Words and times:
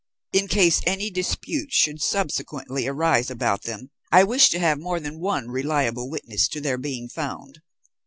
In 0.33 0.47
case 0.47 0.81
any 0.87 1.11
dispute 1.11 1.71
should 1.71 2.01
subsequently 2.01 2.87
arise 2.87 3.29
about 3.29 3.65
them, 3.65 3.91
I 4.11 4.23
wish 4.23 4.49
to 4.49 4.57
have 4.57 4.79
more 4.79 4.99
than 4.99 5.19
one 5.19 5.49
reliable 5.49 6.09
witness 6.09 6.47
to 6.47 6.59
their 6.59 6.79
being 6.79 7.07
found. 7.07 7.61